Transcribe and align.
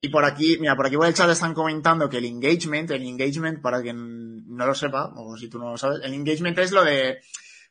Y 0.00 0.10
por 0.10 0.24
aquí, 0.24 0.58
mira, 0.60 0.76
por 0.76 0.86
aquí 0.86 0.96
por 0.96 1.06
el 1.06 1.14
chat 1.14 1.28
están 1.30 1.54
comentando 1.54 2.08
que 2.08 2.18
el 2.18 2.24
engagement, 2.24 2.90
el 2.90 3.02
engagement, 3.02 3.60
para 3.60 3.82
quien 3.82 4.46
no 4.46 4.66
lo 4.66 4.74
sepa, 4.74 5.12
o 5.16 5.36
si 5.36 5.48
tú 5.48 5.58
no 5.58 5.72
lo 5.72 5.78
sabes, 5.78 6.00
el 6.04 6.14
engagement 6.14 6.56
es 6.58 6.70
lo 6.70 6.84
de, 6.84 7.18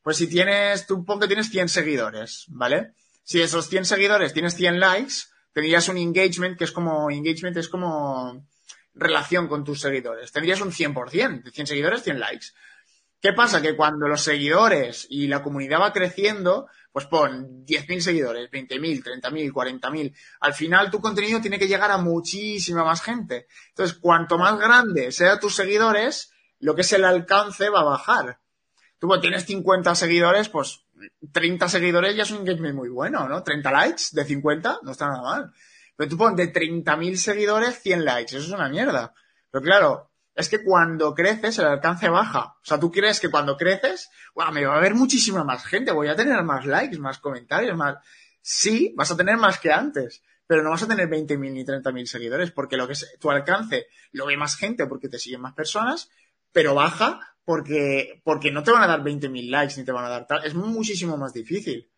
pues 0.01 0.17
si 0.17 0.27
tienes, 0.27 0.87
tú 0.87 1.05
pon 1.05 1.19
que 1.19 1.27
tienes 1.27 1.49
100 1.49 1.69
seguidores, 1.69 2.45
¿vale? 2.49 2.93
Si 3.23 3.41
esos 3.41 3.69
100 3.69 3.85
seguidores 3.85 4.33
tienes 4.33 4.55
100 4.55 4.79
likes, 4.79 5.13
tendrías 5.53 5.87
un 5.87 5.97
engagement 5.97 6.57
que 6.57 6.65
es 6.65 6.71
como, 6.71 7.09
engagement 7.09 7.55
es 7.57 7.69
como 7.69 8.45
relación 8.93 9.47
con 9.47 9.63
tus 9.63 9.79
seguidores. 9.79 10.31
Tendrías 10.31 10.61
un 10.61 10.71
100%, 10.71 11.43
de 11.43 11.51
100 11.51 11.67
seguidores, 11.67 12.03
100 12.03 12.19
likes. 12.19 12.47
¿Qué 13.19 13.33
pasa? 13.33 13.61
Que 13.61 13.75
cuando 13.75 14.07
los 14.07 14.21
seguidores 14.21 15.07
y 15.09 15.27
la 15.27 15.41
comunidad 15.41 15.81
va 15.81 15.93
creciendo, 15.93 16.67
pues 16.91 17.07
pon 17.07 17.65
10.000 17.65 17.99
seguidores, 17.99 18.51
20.000, 18.51 19.03
30.000, 19.21 19.51
40.000. 19.51 20.15
Al 20.39 20.53
final 20.53 20.91
tu 20.91 21.01
contenido 21.01 21.41
tiene 21.41 21.57
que 21.57 21.67
llegar 21.67 21.89
a 21.89 21.97
muchísima 21.97 22.83
más 22.83 23.01
gente. 23.01 23.47
Entonces, 23.69 23.97
cuanto 23.97 24.37
más 24.37 24.57
grande 24.59 25.11
sean 25.11 25.39
tus 25.39 25.55
seguidores, 25.55 26.31
lo 26.59 26.75
que 26.75 26.81
es 26.81 26.93
el 26.93 27.05
alcance 27.05 27.69
va 27.69 27.81
a 27.81 27.85
bajar. 27.85 28.39
Tú 28.99 29.07
pues, 29.07 29.21
tienes 29.21 29.45
50 29.45 29.95
seguidores, 29.95 30.49
pues 30.49 30.85
30 31.31 31.69
seguidores 31.69 32.15
ya 32.15 32.23
es 32.23 32.31
un 32.31 32.39
engagement 32.39 32.75
muy 32.75 32.89
bueno, 32.89 33.27
¿no? 33.27 33.43
30 33.43 33.71
likes 33.71 34.03
de 34.11 34.25
50, 34.25 34.79
no 34.83 34.91
está 34.91 35.07
nada 35.07 35.21
mal. 35.21 35.53
Pero 35.95 36.09
tú 36.09 36.17
pon 36.17 36.35
de 36.35 36.53
30.000 36.53 37.15
seguidores 37.15 37.79
100 37.79 38.05
likes, 38.05 38.37
eso 38.37 38.45
es 38.45 38.51
una 38.51 38.69
mierda. 38.69 39.13
Pero 39.51 39.63
claro, 39.63 40.06
es 40.37 40.49
que 40.49 40.63
cuando 40.63 41.15
creces 41.15 41.57
el 41.57 41.65
alcance 41.65 42.09
baja. 42.09 42.55
O 42.61 42.63
sea, 42.63 42.79
tú 42.79 42.91
crees 42.91 43.19
que 43.19 43.29
cuando 43.29 43.57
creces, 43.57 44.09
me 44.53 44.65
va 44.65 44.77
a 44.77 44.79
ver 44.79 44.93
muchísima 44.93 45.43
más 45.43 45.65
gente, 45.65 45.91
voy 45.91 46.09
a 46.09 46.15
tener 46.15 46.43
más 46.43 46.65
likes, 46.65 46.99
más 46.99 47.17
comentarios, 47.17 47.75
más... 47.75 47.97
Sí, 48.39 48.93
vas 48.95 49.11
a 49.11 49.17
tener 49.17 49.35
más 49.37 49.59
que 49.59 49.71
antes, 49.71 50.21
pero 50.45 50.61
no 50.61 50.69
vas 50.69 50.83
a 50.83 50.87
tener 50.87 51.09
20.000 51.09 51.51
ni 51.51 51.65
30.000 51.65 52.05
seguidores, 52.05 52.51
porque 52.51 52.77
lo 52.77 52.85
que 52.85 52.93
es 52.93 53.17
tu 53.19 53.31
alcance 53.31 53.87
lo 54.11 54.27
ve 54.27 54.37
más 54.37 54.55
gente 54.55 54.85
porque 54.85 55.09
te 55.09 55.17
siguen 55.17 55.41
más 55.41 55.53
personas, 55.53 56.09
pero 56.51 56.75
baja 56.75 57.19
porque, 57.43 58.21
porque 58.23 58.51
no 58.51 58.61
te 58.61 58.71
van 58.71 58.83
a 58.83 58.87
dar 58.87 59.01
20.000 59.01 59.49
likes 59.49 59.73
ni 59.77 59.85
te 59.85 59.91
van 59.91 60.05
a 60.05 60.09
dar 60.09 60.27
tal. 60.27 60.45
Es 60.45 60.53
muchísimo 60.53 61.17
más 61.17 61.33
difícil. 61.33 61.89